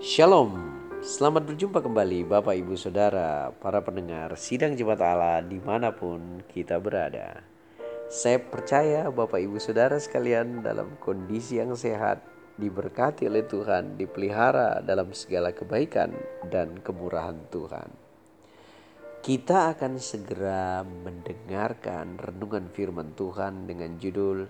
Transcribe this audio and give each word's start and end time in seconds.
Shalom, 0.00 0.56
selamat 1.04 1.52
berjumpa 1.52 1.84
kembali 1.84 2.24
Bapak 2.24 2.56
Ibu 2.56 2.72
Saudara, 2.72 3.52
para 3.52 3.84
pendengar 3.84 4.32
Sidang 4.32 4.72
Jemaat 4.72 5.04
Allah 5.04 5.44
di 5.44 5.60
mana 5.60 5.92
pun 5.92 6.40
kita 6.48 6.80
berada. 6.80 7.44
Saya 8.08 8.40
percaya 8.40 9.12
Bapak 9.12 9.44
Ibu 9.44 9.60
Saudara 9.60 10.00
sekalian 10.00 10.64
dalam 10.64 10.96
kondisi 11.04 11.60
yang 11.60 11.76
sehat, 11.76 12.24
diberkati 12.56 13.28
oleh 13.28 13.44
Tuhan, 13.44 14.00
dipelihara 14.00 14.80
dalam 14.80 15.12
segala 15.12 15.52
kebaikan 15.52 16.16
dan 16.48 16.80
kemurahan 16.80 17.36
Tuhan. 17.52 17.92
Kita 19.20 19.76
akan 19.76 20.00
segera 20.00 20.80
mendengarkan 20.80 22.16
renungan 22.16 22.72
firman 22.72 23.12
Tuhan 23.12 23.68
dengan 23.68 24.00
judul 24.00 24.48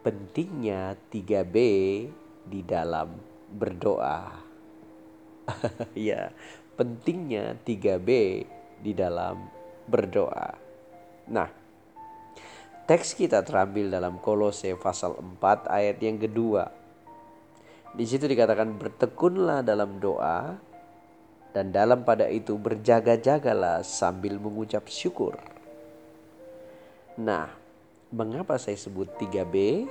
Pentingnya 0.00 0.96
3B 1.12 1.56
di 2.48 2.64
dalam 2.64 3.12
berdoa. 3.52 4.49
ya, 5.96 6.30
pentingnya 6.74 7.60
3B 7.60 8.08
di 8.80 8.92
dalam 8.96 9.48
berdoa. 9.84 10.56
Nah, 11.28 11.48
teks 12.88 13.12
kita 13.14 13.44
terambil 13.44 13.92
dalam 13.92 14.16
Kolose 14.18 14.72
pasal 14.80 15.18
4 15.18 15.68
ayat 15.68 15.98
yang 16.00 16.16
kedua. 16.16 16.72
Di 17.90 18.06
situ 18.06 18.30
dikatakan 18.30 18.78
bertekunlah 18.78 19.66
dalam 19.66 19.98
doa 19.98 20.54
dan 21.50 21.74
dalam 21.74 22.06
pada 22.06 22.30
itu 22.30 22.54
berjaga-jagalah 22.54 23.82
sambil 23.82 24.38
mengucap 24.38 24.86
syukur. 24.86 25.34
Nah, 27.18 27.50
mengapa 28.14 28.56
saya 28.56 28.78
sebut 28.78 29.10
3B? 29.18 29.86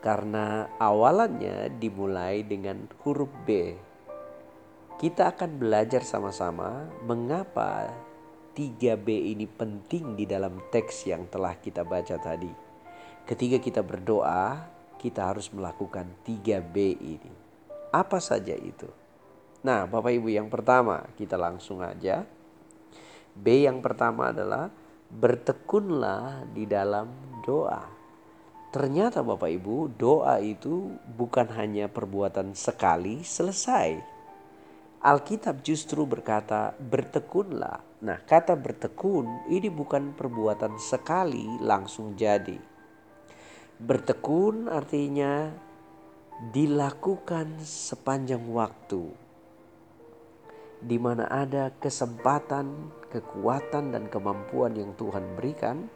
Karena 0.00 0.70
awalannya 0.78 1.72
dimulai 1.76 2.46
dengan 2.46 2.86
huruf 3.02 3.32
B 3.42 3.74
kita 4.96 5.28
akan 5.36 5.60
belajar 5.60 6.00
sama-sama 6.00 6.88
mengapa 7.04 7.92
3B 8.56 9.36
ini 9.36 9.44
penting 9.44 10.16
di 10.16 10.24
dalam 10.24 10.56
teks 10.72 11.04
yang 11.04 11.28
telah 11.28 11.52
kita 11.60 11.84
baca 11.84 12.16
tadi. 12.16 12.48
Ketika 13.28 13.60
kita 13.60 13.84
berdoa, 13.84 14.64
kita 14.96 15.28
harus 15.28 15.52
melakukan 15.52 16.08
3B 16.24 16.96
ini. 16.96 17.32
Apa 17.92 18.16
saja 18.24 18.56
itu? 18.56 18.88
Nah, 19.60 19.84
Bapak 19.84 20.16
Ibu, 20.16 20.32
yang 20.32 20.48
pertama 20.48 21.04
kita 21.20 21.36
langsung 21.36 21.84
aja. 21.84 22.24
B 23.36 23.68
yang 23.68 23.84
pertama 23.84 24.32
adalah 24.32 24.72
bertekunlah 25.12 26.48
di 26.56 26.64
dalam 26.64 27.12
doa. 27.44 27.84
Ternyata 28.72 29.20
Bapak 29.20 29.52
Ibu, 29.52 29.92
doa 30.00 30.40
itu 30.40 30.96
bukan 31.04 31.52
hanya 31.52 31.92
perbuatan 31.92 32.56
sekali 32.56 33.20
selesai 33.20 34.15
Alkitab 35.06 35.62
justru 35.62 36.02
berkata 36.02 36.74
bertekunlah. 36.82 38.02
Nah 38.02 38.18
kata 38.26 38.58
bertekun 38.58 39.46
ini 39.46 39.70
bukan 39.70 40.18
perbuatan 40.18 40.82
sekali 40.82 41.46
langsung 41.62 42.18
jadi. 42.18 42.58
Bertekun 43.78 44.66
artinya 44.66 45.46
dilakukan 46.50 47.62
sepanjang 47.62 48.50
waktu. 48.50 49.14
Di 50.82 50.98
mana 50.98 51.30
ada 51.30 51.70
kesempatan, 51.78 52.90
kekuatan 53.06 53.94
dan 53.94 54.10
kemampuan 54.10 54.74
yang 54.74 54.90
Tuhan 54.98 55.38
berikan, 55.38 55.86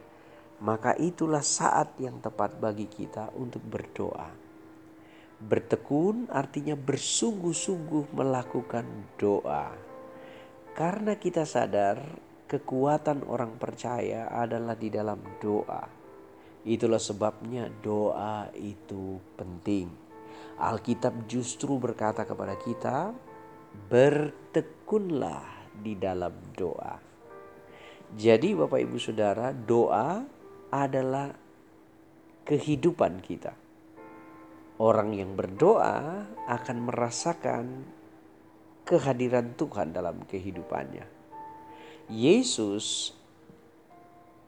maka 0.63 0.95
itulah 0.95 1.43
saat 1.43 1.99
yang 1.99 2.23
tepat 2.23 2.63
bagi 2.63 2.87
kita 2.87 3.27
untuk 3.35 3.59
berdoa. 3.67 4.50
Bertekun 5.41 6.29
artinya 6.29 6.77
bersungguh-sungguh 6.77 8.13
melakukan 8.13 8.85
doa. 9.17 9.73
Karena 10.77 11.17
kita 11.17 11.49
sadar 11.49 11.97
kekuatan 12.45 13.25
orang 13.25 13.57
percaya 13.57 14.29
adalah 14.29 14.77
di 14.77 14.93
dalam 14.93 15.17
doa. 15.41 15.81
Itulah 16.61 17.01
sebabnya 17.01 17.73
doa 17.81 18.53
itu 18.53 19.17
penting. 19.33 19.89
Alkitab 20.61 21.25
justru 21.25 21.73
berkata 21.81 22.21
kepada 22.21 22.53
kita, 22.61 23.09
bertekunlah 23.89 25.73
di 25.73 25.97
dalam 25.97 26.37
doa. 26.53 27.01
Jadi 28.13 28.53
Bapak 28.53 28.77
Ibu 28.77 28.97
Saudara, 29.01 29.49
doa 29.49 30.21
adalah 30.69 31.33
kehidupan 32.45 33.25
kita 33.25 33.70
Orang 34.81 35.13
yang 35.13 35.37
berdoa 35.37 36.25
akan 36.49 36.89
merasakan 36.89 37.85
kehadiran 38.81 39.53
Tuhan 39.53 39.93
dalam 39.93 40.25
kehidupannya. 40.25 41.05
Yesus 42.09 43.13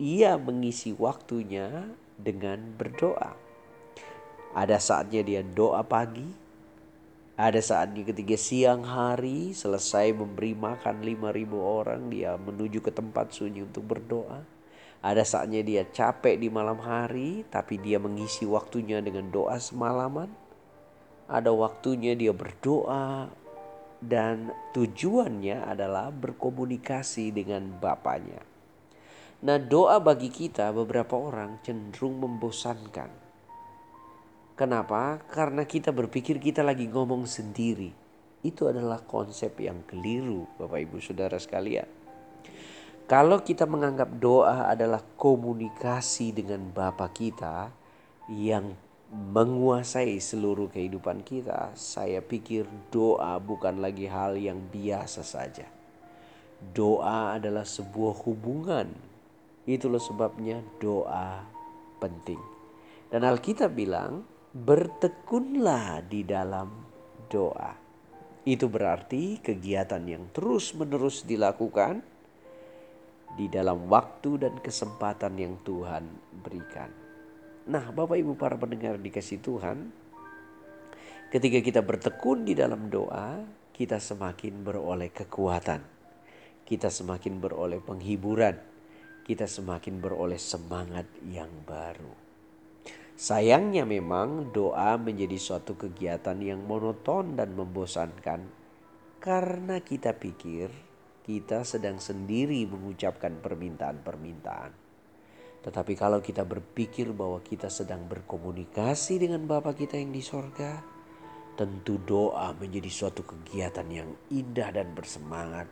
ia 0.01 0.33
mengisi 0.41 0.89
waktunya 0.97 1.85
dengan 2.17 2.73
berdoa. 2.73 3.37
Ada 4.57 4.81
saatnya 4.81 5.21
dia 5.21 5.45
doa 5.45 5.85
pagi, 5.85 6.25
ada 7.37 7.61
saatnya 7.61 8.01
ketika 8.01 8.33
siang 8.33 8.85
hari 8.85 9.53
selesai 9.53 10.17
memberi 10.17 10.57
makan 10.57 11.01
5000 11.01 11.61
orang 11.61 12.01
dia 12.09 12.37
menuju 12.41 12.81
ke 12.81 12.89
tempat 12.89 13.33
sunyi 13.33 13.65
untuk 13.65 13.85
berdoa. 13.85 14.52
Ada 15.03 15.27
saatnya 15.27 15.59
dia 15.67 15.83
capek 15.83 16.39
di 16.39 16.47
malam 16.47 16.79
hari, 16.79 17.43
tapi 17.51 17.75
dia 17.75 17.99
mengisi 17.99 18.47
waktunya 18.47 19.03
dengan 19.03 19.27
doa 19.27 19.59
semalaman. 19.59 20.31
Ada 21.27 21.51
waktunya 21.51 22.15
dia 22.15 22.31
berdoa, 22.31 23.27
dan 23.99 24.51
tujuannya 24.75 25.63
adalah 25.63 26.07
berkomunikasi 26.11 27.35
dengan 27.35 27.75
Bapaknya. 27.83 28.43
Nah, 29.43 29.59
doa 29.59 29.99
bagi 29.99 30.31
kita 30.31 30.71
beberapa 30.71 31.19
orang 31.19 31.59
cenderung 31.67 32.23
membosankan. 32.23 33.11
Kenapa? 34.55 35.19
Karena 35.27 35.67
kita 35.67 35.91
berpikir 35.91 36.39
kita 36.39 36.63
lagi 36.63 36.87
ngomong 36.87 37.27
sendiri. 37.27 37.91
Itu 38.39 38.71
adalah 38.71 39.03
konsep 39.03 39.59
yang 39.59 39.83
keliru, 39.83 40.47
Bapak 40.55 40.79
Ibu 40.87 41.03
Saudara 41.03 41.35
sekalian. 41.39 41.87
Kalau 43.03 43.43
kita 43.43 43.67
menganggap 43.67 44.15
doa 44.15 44.71
adalah 44.71 45.03
komunikasi 45.19 46.31
dengan 46.31 46.71
Bapa 46.71 47.11
kita 47.11 47.67
yang 48.31 48.79
menguasai 49.11 50.23
seluruh 50.23 50.71
kehidupan 50.71 51.19
kita, 51.27 51.75
saya 51.75 52.23
pikir 52.23 52.63
doa 52.95 53.35
bukan 53.43 53.83
lagi 53.83 54.07
hal 54.07 54.39
yang 54.39 54.55
biasa 54.71 55.19
saja. 55.19 55.67
Doa 56.71 57.35
adalah 57.35 57.67
sebuah 57.67 58.23
hubungan. 58.23 58.87
Itulah 59.67 59.99
sebabnya 59.99 60.63
doa 60.79 61.43
penting. 61.99 62.39
Dan 63.11 63.27
Alkitab 63.27 63.75
bilang, 63.75 64.23
bertekunlah 64.55 66.07
di 66.07 66.23
dalam 66.23 66.71
doa. 67.27 67.75
Itu 68.47 68.71
berarti 68.71 69.43
kegiatan 69.43 70.07
yang 70.07 70.31
terus-menerus 70.31 71.27
dilakukan 71.27 72.12
di 73.33 73.49
dalam 73.49 73.89
waktu 73.89 74.45
dan 74.47 74.53
kesempatan 74.61 75.33
yang 75.37 75.57
Tuhan 75.65 76.05
berikan. 76.43 76.89
Nah, 77.63 77.89
Bapak 77.89 78.19
Ibu 78.19 78.35
para 78.35 78.59
pendengar 78.59 78.99
dikasih 78.99 79.39
Tuhan, 79.39 79.89
ketika 81.31 81.59
kita 81.63 81.81
bertekun 81.81 82.43
di 82.43 82.53
dalam 82.53 82.91
doa, 82.91 83.41
kita 83.73 83.97
semakin 83.97 84.61
beroleh 84.61 85.09
kekuatan. 85.09 85.81
Kita 86.63 86.93
semakin 86.93 87.41
beroleh 87.41 87.81
penghiburan. 87.81 88.55
Kita 89.23 89.47
semakin 89.47 90.03
beroleh 90.03 90.37
semangat 90.37 91.07
yang 91.25 91.49
baru. 91.63 92.11
Sayangnya 93.13 93.87
memang 93.87 94.51
doa 94.51 94.99
menjadi 94.99 95.37
suatu 95.39 95.79
kegiatan 95.79 96.35
yang 96.43 96.65
monoton 96.65 97.39
dan 97.39 97.55
membosankan 97.55 98.43
karena 99.23 99.79
kita 99.79 100.17
pikir 100.17 100.67
kita 101.23 101.63
sedang 101.63 102.03
sendiri 102.03 102.67
mengucapkan 102.67 103.39
permintaan-permintaan. 103.39 104.71
Tetapi 105.63 105.95
kalau 105.95 106.19
kita 106.19 106.43
berpikir 106.43 107.15
bahwa 107.15 107.39
kita 107.39 107.71
sedang 107.71 108.03
berkomunikasi 108.11 109.23
dengan 109.23 109.47
Bapa 109.47 109.71
kita 109.71 109.95
yang 109.95 110.11
di 110.11 110.19
sorga, 110.19 110.83
tentu 111.55 111.95
doa 112.03 112.51
menjadi 112.51 112.91
suatu 112.91 113.23
kegiatan 113.23 113.87
yang 113.87 114.11
indah 114.35 114.75
dan 114.75 114.91
bersemangat. 114.91 115.71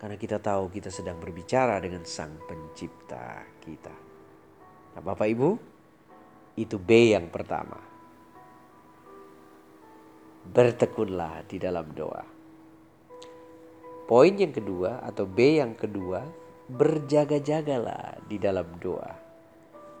Karena 0.00 0.16
kita 0.16 0.40
tahu 0.40 0.72
kita 0.72 0.88
sedang 0.88 1.20
berbicara 1.20 1.76
dengan 1.78 2.08
Sang 2.08 2.40
Pencipta 2.48 3.44
kita. 3.60 3.94
Nah 4.96 5.02
Bapak 5.04 5.28
Ibu, 5.28 5.50
itu 6.56 6.80
B 6.80 7.12
yang 7.12 7.28
pertama. 7.28 7.76
Bertekunlah 10.42 11.44
di 11.46 11.60
dalam 11.60 11.86
doa. 11.94 12.41
Poin 14.12 14.36
yang 14.36 14.52
kedua 14.52 15.00
atau 15.08 15.24
B 15.24 15.56
yang 15.56 15.72
kedua, 15.72 16.20
berjaga-jagalah 16.68 18.20
di 18.28 18.36
dalam 18.36 18.68
doa. 18.76 19.08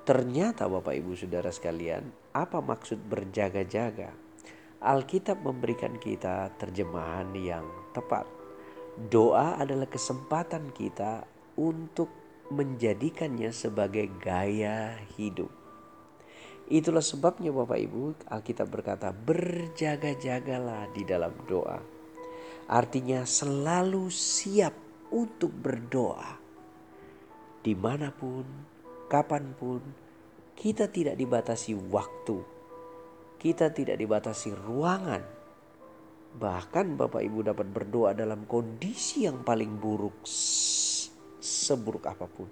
Ternyata 0.04 0.68
Bapak 0.68 1.00
Ibu 1.00 1.16
Saudara 1.16 1.48
sekalian, 1.48 2.12
apa 2.36 2.60
maksud 2.60 3.00
berjaga-jaga? 3.08 4.12
Alkitab 4.84 5.40
memberikan 5.40 5.96
kita 5.96 6.52
terjemahan 6.60 7.32
yang 7.32 7.64
tepat. 7.96 8.28
Doa 9.08 9.56
adalah 9.56 9.88
kesempatan 9.88 10.76
kita 10.76 11.24
untuk 11.56 12.12
menjadikannya 12.52 13.48
sebagai 13.48 14.12
gaya 14.20 14.92
hidup. 15.16 15.48
Itulah 16.68 17.00
sebabnya 17.00 17.48
Bapak 17.48 17.80
Ibu 17.80 18.28
Alkitab 18.28 18.68
berkata 18.68 19.08
berjaga-jagalah 19.08 20.92
di 20.92 21.00
dalam 21.08 21.32
doa. 21.48 21.91
Artinya 22.70 23.26
selalu 23.26 24.10
siap 24.12 24.74
untuk 25.14 25.50
berdoa. 25.50 26.38
Di 27.62 27.74
mana 27.78 28.10
pun, 28.10 28.44
kapan 29.06 29.54
pun, 29.54 29.82
kita 30.58 30.90
tidak 30.90 31.18
dibatasi 31.18 31.74
waktu 31.74 32.62
kita 33.42 33.74
tidak 33.74 33.98
dibatasi 33.98 34.54
ruangan. 34.54 35.18
Bahkan 36.38 36.94
Bapak 36.94 37.26
Ibu 37.26 37.50
dapat 37.50 37.66
berdoa 37.74 38.14
dalam 38.14 38.46
kondisi 38.46 39.26
yang 39.26 39.42
paling 39.42 39.82
buruk, 39.82 40.22
seburuk 41.42 42.06
apa 42.06 42.30
pun. 42.30 42.46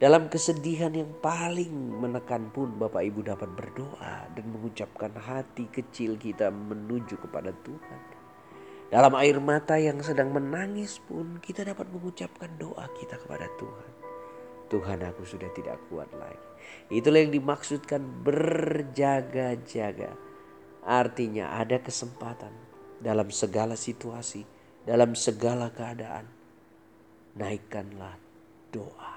Dalam 0.00 0.32
kesedihan 0.32 0.88
yang 0.96 1.12
paling 1.20 2.00
menekan 2.00 2.48
pun 2.48 2.80
Bapak 2.80 3.04
Ibu 3.04 3.28
dapat 3.28 3.52
berdoa 3.52 4.32
dan 4.32 4.44
mengucapkan 4.48 5.12
hati 5.12 5.68
kecil 5.68 6.16
kita 6.16 6.48
menuju 6.48 7.20
kepada 7.20 7.52
Tuhan. 7.60 8.19
Dalam 8.90 9.14
air 9.14 9.38
mata 9.38 9.78
yang 9.78 10.02
sedang 10.02 10.34
menangis 10.34 10.98
pun 10.98 11.38
kita 11.38 11.62
dapat 11.62 11.86
mengucapkan 11.94 12.50
doa 12.58 12.90
kita 12.98 13.22
kepada 13.22 13.46
Tuhan. 13.54 13.90
Tuhan 14.66 15.02
aku 15.06 15.22
sudah 15.22 15.46
tidak 15.54 15.78
kuat 15.86 16.10
lagi. 16.18 16.50
Itulah 16.90 17.22
yang 17.22 17.30
dimaksudkan 17.30 18.02
berjaga-jaga. 18.26 20.10
Artinya 20.82 21.54
ada 21.54 21.78
kesempatan 21.78 22.50
dalam 22.98 23.30
segala 23.30 23.78
situasi, 23.78 24.42
dalam 24.82 25.14
segala 25.14 25.70
keadaan. 25.70 26.26
Naikkanlah 27.38 28.18
doa. 28.74 29.14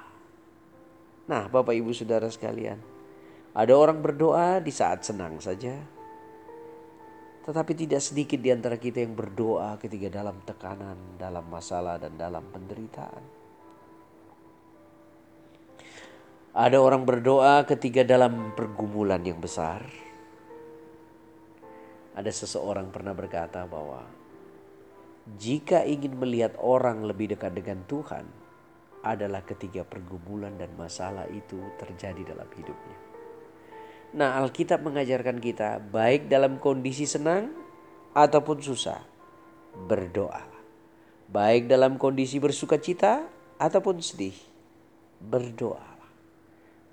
Nah, 1.26 1.50
Bapak 1.50 1.74
Ibu 1.74 1.98
Saudara 1.98 2.30
sekalian, 2.30 2.78
ada 3.54 3.74
orang 3.74 4.02
berdoa 4.02 4.62
di 4.62 4.70
saat 4.70 5.06
senang 5.06 5.42
saja. 5.42 5.78
Tetapi 7.44 7.72
tidak 7.76 8.00
sedikit 8.00 8.40
di 8.40 8.50
antara 8.56 8.80
kita 8.80 9.04
yang 9.04 9.20
berdoa 9.20 9.76
ketika 9.76 10.08
dalam 10.08 10.40
tekanan, 10.48 11.20
dalam 11.20 11.44
masalah, 11.52 12.00
dan 12.00 12.16
dalam 12.16 12.44
penderitaan. 12.52 13.24
Ada 16.54 16.78
orang 16.78 17.04
berdoa 17.04 17.66
ketika 17.66 18.06
dalam 18.06 18.54
pergumulan 18.54 19.20
yang 19.26 19.42
besar. 19.42 19.84
Ada 22.14 22.30
seseorang 22.30 22.94
pernah 22.94 23.18
berkata 23.18 23.66
bahwa 23.66 24.06
jika 25.36 25.82
ingin 25.82 26.14
melihat 26.20 26.54
orang 26.62 27.04
lebih 27.10 27.34
dekat 27.34 27.58
dengan 27.58 27.82
Tuhan 27.90 28.30
adalah 29.02 29.42
ketika 29.44 29.84
pergumulan 29.84 30.56
dan 30.56 30.72
masalah 30.78 31.28
itu 31.28 31.60
terjadi 31.82 32.38
dalam 32.38 32.48
hidupnya. 32.54 33.13
Nah, 34.14 34.38
Alkitab 34.38 34.86
mengajarkan 34.86 35.42
kita 35.42 35.82
baik 35.82 36.30
dalam 36.30 36.62
kondisi 36.62 37.10
senang 37.10 37.50
ataupun 38.14 38.62
susah, 38.62 39.02
berdoa. 39.90 40.46
Baik 41.34 41.66
dalam 41.66 41.98
kondisi 41.98 42.38
bersuka 42.38 42.78
cita 42.78 43.26
ataupun 43.58 43.98
sedih, 43.98 44.38
berdoa 45.18 45.94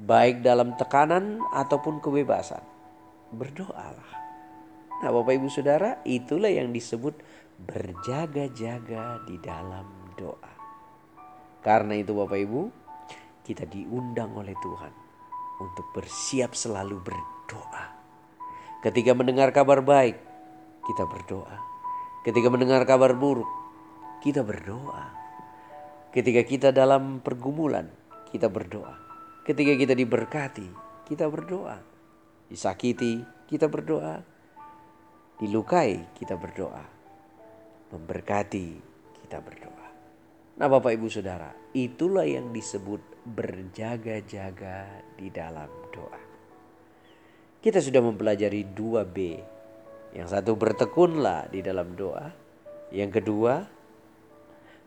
baik 0.00 0.40
dalam 0.40 0.72
tekanan 0.80 1.44
ataupun 1.52 2.00
kebebasan. 2.00 2.64
Berdoalah. 3.36 4.10
Nah, 5.00 5.10
Bapak 5.12 5.36
Ibu 5.36 5.48
Saudara, 5.52 6.00
itulah 6.08 6.48
yang 6.48 6.72
disebut 6.72 7.20
berjaga-jaga 7.60 9.20
di 9.28 9.36
dalam 9.40 9.86
doa. 10.16 10.52
Karena 11.60 12.00
itu 12.00 12.16
Bapak 12.16 12.40
Ibu, 12.40 12.62
kita 13.44 13.68
diundang 13.68 14.32
oleh 14.36 14.56
Tuhan 14.56 14.99
untuk 15.60 15.86
bersiap 15.92 16.56
selalu 16.56 16.98
berdoa. 17.04 17.84
Ketika 18.80 19.12
mendengar 19.12 19.52
kabar 19.52 19.84
baik, 19.84 20.16
kita 20.88 21.04
berdoa. 21.04 21.56
Ketika 22.24 22.48
mendengar 22.48 22.82
kabar 22.88 23.12
buruk, 23.12 23.48
kita 24.24 24.40
berdoa. 24.40 25.12
Ketika 26.10 26.42
kita 26.42 26.68
dalam 26.72 27.20
pergumulan, 27.20 27.86
kita 28.32 28.48
berdoa. 28.48 28.96
Ketika 29.44 29.76
kita 29.76 29.92
diberkati, 29.92 30.68
kita 31.06 31.28
berdoa. 31.28 31.76
Disakiti, 32.48 33.20
kita 33.46 33.68
berdoa. 33.68 34.20
Dilukai, 35.38 36.10
kita 36.16 36.34
berdoa. 36.40 36.82
Memberkati, 37.92 38.68
kita 39.22 39.38
berdoa. 39.44 39.86
Nah 40.60 40.66
Bapak 40.68 40.92
Ibu 40.92 41.08
Saudara, 41.08 41.59
itulah 41.76 42.26
yang 42.26 42.50
disebut 42.50 42.98
berjaga-jaga 43.26 45.04
di 45.14 45.28
dalam 45.30 45.70
doa. 45.94 46.20
Kita 47.60 47.78
sudah 47.78 48.00
mempelajari 48.00 48.64
2B. 48.72 49.18
Yang 50.16 50.28
satu 50.32 50.56
bertekunlah 50.58 51.52
di 51.52 51.60
dalam 51.62 51.94
doa. 51.94 52.32
Yang 52.90 53.20
kedua 53.22 53.54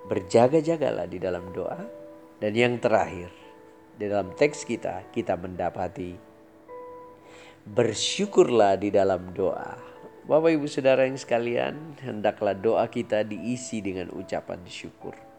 berjaga-jagalah 0.09 1.07
di 1.07 1.21
dalam 1.21 1.53
doa. 1.55 1.79
Dan 2.41 2.51
yang 2.57 2.75
terakhir 2.81 3.31
di 3.95 4.09
dalam 4.09 4.35
teks 4.35 4.67
kita, 4.67 5.07
kita 5.13 5.37
mendapati 5.39 6.17
bersyukurlah 7.63 8.75
di 8.75 8.91
dalam 8.91 9.31
doa. 9.31 9.79
Bapak 10.27 10.51
Ibu 10.55 10.67
Saudara 10.67 11.07
yang 11.07 11.15
sekalian, 11.15 11.99
hendaklah 12.03 12.55
doa 12.55 12.87
kita 12.91 13.23
diisi 13.23 13.79
dengan 13.79 14.11
ucapan 14.11 14.59
syukur. 14.67 15.32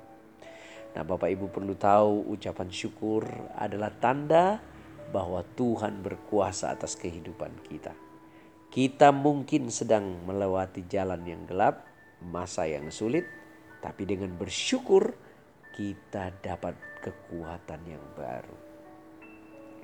Nah, 0.94 1.02
Bapak 1.02 1.26
Ibu 1.26 1.50
perlu 1.50 1.74
tahu 1.74 2.30
ucapan 2.30 2.70
syukur 2.70 3.26
adalah 3.58 3.90
tanda 3.98 4.62
bahwa 5.10 5.42
Tuhan 5.58 6.02
berkuasa 6.02 6.74
atas 6.74 6.94
kehidupan 6.94 7.50
kita. 7.66 7.94
Kita 8.70 9.14
mungkin 9.14 9.70
sedang 9.70 10.26
melewati 10.26 10.86
jalan 10.90 11.22
yang 11.26 11.46
gelap, 11.46 11.86
masa 12.22 12.66
yang 12.66 12.90
sulit, 12.90 13.26
tapi 13.78 14.06
dengan 14.06 14.34
bersyukur 14.34 15.14
kita 15.74 16.34
dapat 16.42 16.74
kekuatan 17.02 17.80
yang 17.86 18.02
baru. 18.14 18.58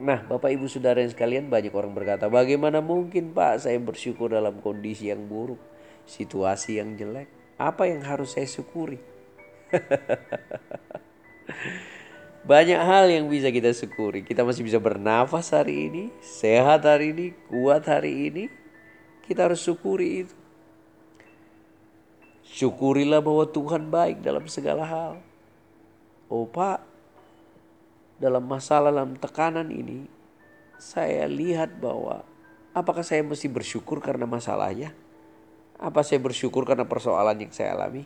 Nah, 0.01 0.25
Bapak 0.25 0.51
Ibu 0.55 0.67
Saudara 0.67 1.05
yang 1.05 1.13
sekalian, 1.13 1.53
banyak 1.53 1.75
orang 1.77 1.93
berkata, 1.93 2.27
"Bagaimana 2.33 2.81
mungkin, 2.81 3.37
Pak, 3.37 3.69
saya 3.69 3.77
bersyukur 3.77 4.33
dalam 4.33 4.59
kondisi 4.65 5.13
yang 5.13 5.29
buruk, 5.29 5.61
situasi 6.09 6.81
yang 6.81 6.97
jelek? 6.97 7.29
Apa 7.61 7.85
yang 7.91 8.01
harus 8.07 8.35
saya 8.35 8.49
syukuri?" 8.49 8.97
Banyak 12.41 12.81
hal 12.81 13.13
yang 13.13 13.29
bisa 13.29 13.53
kita 13.53 13.71
syukuri. 13.77 14.25
Kita 14.25 14.43
masih 14.43 14.65
bisa 14.65 14.81
bernafas 14.81 15.53
hari 15.53 15.93
ini, 15.93 16.05
sehat 16.25 16.89
hari 16.89 17.13
ini, 17.13 17.27
kuat 17.53 17.85
hari 17.85 18.33
ini. 18.33 18.45
Kita 19.29 19.47
harus 19.47 19.61
syukuri 19.61 20.25
itu. 20.25 20.37
Syukurilah 22.51 23.23
bahwa 23.23 23.45
Tuhan 23.47 23.93
baik 23.93 24.25
dalam 24.25 24.49
segala 24.49 24.83
hal. 24.89 25.15
Oh 26.33 26.49
Pak, 26.49 26.83
dalam 28.19 28.45
masalah 28.45 28.91
dalam 28.91 29.15
tekanan 29.17 29.71
ini 29.71 30.05
saya 30.81 31.29
lihat 31.29 31.77
bahwa 31.77 32.25
apakah 32.73 33.05
saya 33.05 33.21
mesti 33.21 33.53
bersyukur 33.53 34.01
karena 34.01 34.25
masalahnya? 34.25 34.97
Apa 35.81 36.05
saya 36.05 36.21
bersyukur 36.21 36.65
karena 36.65 36.89
persoalan 36.89 37.37
yang 37.37 37.53
saya 37.53 37.77
alami? 37.77 38.05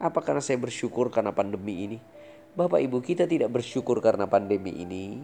Apa 0.00 0.24
karena 0.24 0.40
saya 0.40 0.56
bersyukur 0.56 1.12
karena 1.12 1.32
pandemi 1.32 1.88
ini? 1.88 1.98
Bapak 2.50 2.82
Ibu 2.82 2.98
kita 2.98 3.30
tidak 3.30 3.54
bersyukur 3.54 4.02
karena 4.02 4.26
pandemi 4.26 4.74
ini. 4.74 5.22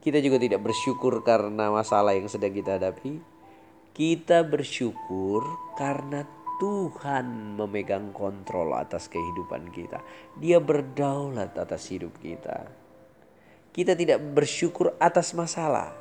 Kita 0.00 0.20
juga 0.20 0.36
tidak 0.36 0.60
bersyukur 0.60 1.24
karena 1.24 1.72
masalah 1.72 2.12
yang 2.12 2.28
sedang 2.28 2.52
kita 2.52 2.76
hadapi. 2.76 3.20
Kita 3.96 4.44
bersyukur 4.44 5.40
karena 5.80 6.24
Tuhan 6.60 7.56
memegang 7.56 8.12
kontrol 8.12 8.76
atas 8.76 9.08
kehidupan 9.08 9.72
kita. 9.72 10.04
Dia 10.36 10.60
berdaulat 10.60 11.56
atas 11.56 11.88
hidup 11.88 12.20
kita. 12.20 12.68
Kita 13.72 13.96
tidak 13.96 14.20
bersyukur 14.20 14.92
atas 15.00 15.32
masalah. 15.32 15.96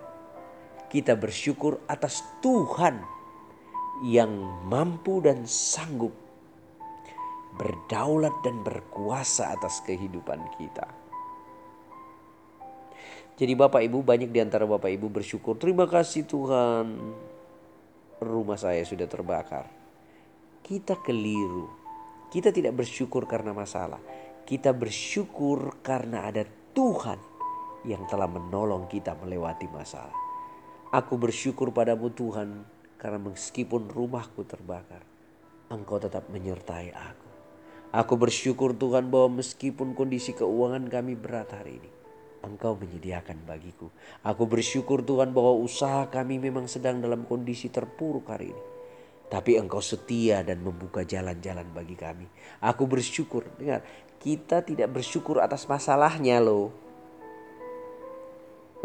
Kita 0.91 1.15
bersyukur 1.15 1.79
atas 1.87 2.19
Tuhan 2.43 2.99
yang 4.03 4.31
mampu 4.67 5.23
dan 5.23 5.47
sanggup 5.47 6.28
berdaulat 7.59 8.31
dan 8.39 8.63
berkuasa 8.63 9.51
atas 9.51 9.83
kehidupan 9.83 10.39
kita. 10.55 10.87
Jadi 13.35 13.53
Bapak 13.55 13.83
Ibu 13.83 14.03
banyak 14.03 14.31
di 14.31 14.39
antara 14.39 14.63
Bapak 14.63 14.87
Ibu 14.87 15.11
bersyukur. 15.11 15.59
Terima 15.59 15.83
kasih 15.87 16.23
Tuhan. 16.23 16.87
Rumah 18.19 18.59
saya 18.59 18.83
sudah 18.83 19.07
terbakar. 19.07 19.67
Kita 20.63 20.99
keliru. 21.03 21.67
Kita 22.31 22.51
tidak 22.51 22.79
bersyukur 22.79 23.27
karena 23.27 23.55
masalah. 23.55 23.99
Kita 24.43 24.75
bersyukur 24.75 25.79
karena 25.83 26.27
ada 26.27 26.43
Tuhan 26.75 27.19
yang 27.87 28.03
telah 28.11 28.27
menolong 28.27 28.91
kita 28.91 29.15
melewati 29.19 29.71
masalah. 29.71 30.15
Aku 30.89 31.21
bersyukur 31.21 31.69
padamu 31.69 32.09
Tuhan 32.09 32.65
Karena 32.99 33.15
meskipun 33.31 33.87
rumahku 33.87 34.43
terbakar, 34.43 34.99
Engkau 35.71 36.03
tetap 36.03 36.27
menyertai 36.27 36.91
aku. 36.91 37.28
Aku 37.89 38.21
bersyukur 38.21 38.77
Tuhan 38.77 39.09
bahwa 39.09 39.41
meskipun 39.41 39.97
kondisi 39.97 40.37
keuangan 40.37 40.85
kami 40.93 41.17
berat 41.17 41.49
hari 41.49 41.81
ini, 41.81 41.89
Engkau 42.45 42.77
menyediakan 42.77 43.41
bagiku. 43.49 43.89
Aku 44.21 44.45
bersyukur 44.45 45.01
Tuhan 45.01 45.33
bahwa 45.33 45.57
usaha 45.57 46.05
kami 46.05 46.37
memang 46.37 46.69
sedang 46.69 47.01
dalam 47.01 47.25
kondisi 47.25 47.73
terpuruk 47.73 48.29
hari 48.29 48.53
ini. 48.53 48.63
Tapi 49.33 49.57
Engkau 49.57 49.81
setia 49.81 50.45
dan 50.45 50.61
membuka 50.61 51.01
jalan-jalan 51.01 51.65
bagi 51.73 51.97
kami. 51.97 52.29
Aku 52.61 52.85
bersyukur. 52.85 53.49
Dengar, 53.57 53.81
kita 54.21 54.61
tidak 54.61 54.93
bersyukur 54.93 55.41
atas 55.41 55.65
masalahnya 55.65 56.37
loh. 56.37 56.69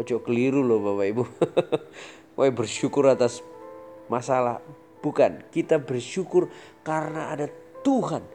Ojo 0.01 0.17
keliru 0.25 0.65
loh 0.65 0.81
Bapak 0.81 1.05
Ibu. 1.13 1.23
Wah 2.41 2.49
bersyukur 2.49 3.05
atas 3.05 3.45
masalah. 4.09 4.65
Bukan, 5.05 5.45
kita 5.53 5.77
bersyukur 5.77 6.49
karena 6.81 7.29
ada 7.29 7.45
Tuhan 7.85 8.25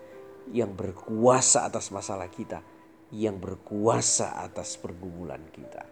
yang 0.50 0.74
berkuasa 0.74 1.66
atas 1.66 1.90
masalah 1.94 2.30
kita. 2.30 2.62
Yang 3.10 3.36
berkuasa 3.42 4.38
atas 4.38 4.78
pergumulan 4.78 5.42
kita. 5.50 5.82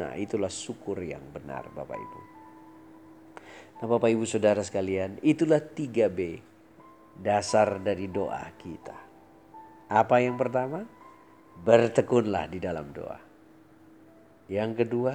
Nah 0.00 0.16
itulah 0.16 0.48
syukur 0.48 0.96
yang 1.04 1.20
benar 1.28 1.68
Bapak 1.76 1.98
Ibu. 2.00 2.20
Nah 3.82 3.86
Bapak 3.90 4.08
Ibu 4.08 4.24
Saudara 4.24 4.64
sekalian 4.64 5.20
itulah 5.20 5.60
3B 5.60 6.40
dasar 7.20 7.76
dari 7.84 8.08
doa 8.08 8.40
kita. 8.56 8.96
Apa 9.92 10.24
yang 10.24 10.40
pertama? 10.40 10.88
Bertekunlah 11.52 12.48
di 12.48 12.56
dalam 12.56 12.88
doa. 12.96 13.20
Yang 14.48 14.84
kedua, 14.84 15.12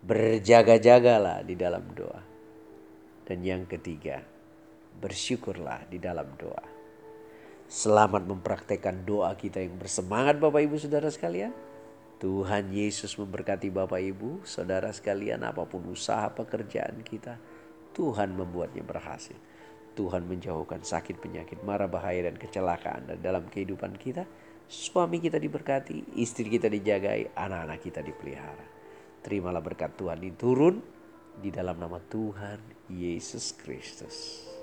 berjaga-jagalah 0.00 1.44
di 1.44 1.54
dalam 1.54 1.84
doa. 1.92 2.20
Dan 3.28 3.44
yang 3.44 3.68
ketiga, 3.68 4.24
bersyukurlah 4.96 5.84
di 5.92 6.00
dalam 6.00 6.32
doa. 6.40 6.77
Selamat 7.68 8.24
mempraktekkan 8.24 9.04
doa 9.04 9.28
kita 9.36 9.60
yang 9.60 9.76
bersemangat 9.76 10.40
Bapak 10.40 10.64
Ibu 10.64 10.80
Saudara 10.80 11.12
sekalian. 11.12 11.52
Tuhan 12.16 12.72
Yesus 12.72 13.12
memberkati 13.20 13.68
Bapak 13.68 14.00
Ibu, 14.00 14.40
Saudara 14.48 14.88
sekalian 14.88 15.44
apa 15.44 15.68
pun 15.68 15.84
usaha 15.92 16.32
pekerjaan 16.32 17.04
kita. 17.04 17.36
Tuhan 17.92 18.32
membuatnya 18.32 18.80
berhasil. 18.80 19.36
Tuhan 19.92 20.24
menjauhkan 20.24 20.80
sakit, 20.80 21.20
penyakit, 21.20 21.60
marah, 21.60 21.92
bahaya, 21.92 22.32
dan 22.32 22.40
kecelakaan 22.40 23.04
dan 23.04 23.20
dalam 23.20 23.44
kehidupan 23.52 24.00
kita. 24.00 24.24
Suami 24.64 25.20
kita 25.20 25.36
diberkati, 25.36 26.16
istri 26.16 26.48
kita 26.48 26.72
dijagai, 26.72 27.36
anak-anak 27.36 27.84
kita 27.84 28.00
dipelihara. 28.00 28.64
Terimalah 29.20 29.60
berkat 29.60 29.92
Tuhan 29.92 30.16
ini 30.24 30.32
turun 30.40 30.80
di 31.36 31.52
dalam 31.52 31.76
nama 31.76 32.00
Tuhan 32.00 32.88
Yesus 32.88 33.52
Kristus. 33.60 34.56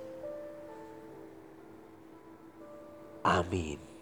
Amén. 3.25 3.94